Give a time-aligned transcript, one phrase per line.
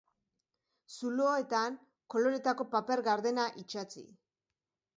[0.93, 1.77] Zuloetan
[2.15, 4.07] koloretako paper gardena itsatsi.